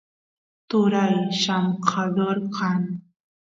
turay 0.69 1.15
llamkador 1.39 2.37
kan 2.55 2.81